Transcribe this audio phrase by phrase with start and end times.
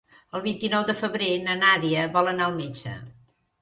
[0.37, 3.01] El vint-i-nou de febrer na Nàdia vol anar al metge.